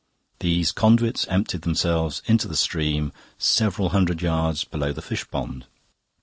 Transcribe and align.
These 0.39 0.71
conduits 0.71 1.27
emptied 1.27 1.61
themselves 1.61 2.23
into 2.25 2.47
the 2.47 2.55
stream 2.57 3.13
several 3.37 3.89
hundred 3.89 4.23
yards 4.23 4.63
below 4.63 4.91
the 4.91 4.99
fish 5.03 5.29
pond. 5.29 5.67